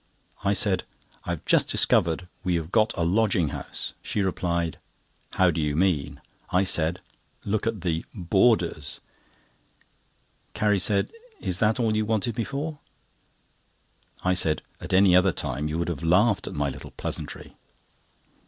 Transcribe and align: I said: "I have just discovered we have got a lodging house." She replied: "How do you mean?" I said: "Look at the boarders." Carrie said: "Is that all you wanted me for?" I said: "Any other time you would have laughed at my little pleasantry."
I 0.43 0.53
said: 0.53 0.81
"I 1.25 1.29
have 1.29 1.45
just 1.45 1.69
discovered 1.69 2.27
we 2.43 2.55
have 2.55 2.71
got 2.71 2.91
a 2.97 3.03
lodging 3.05 3.49
house." 3.49 3.93
She 4.01 4.23
replied: 4.23 4.79
"How 5.33 5.51
do 5.51 5.61
you 5.61 5.75
mean?" 5.75 6.21
I 6.49 6.63
said: 6.63 7.01
"Look 7.45 7.67
at 7.67 7.81
the 7.81 8.03
boarders." 8.11 8.99
Carrie 10.55 10.79
said: 10.79 11.11
"Is 11.39 11.59
that 11.59 11.79
all 11.79 11.95
you 11.95 12.03
wanted 12.05 12.35
me 12.35 12.43
for?" 12.43 12.79
I 14.23 14.33
said: 14.33 14.63
"Any 14.89 15.15
other 15.15 15.31
time 15.31 15.67
you 15.67 15.77
would 15.77 15.87
have 15.89 16.01
laughed 16.01 16.47
at 16.47 16.55
my 16.55 16.69
little 16.69 16.89
pleasantry." 16.97 17.53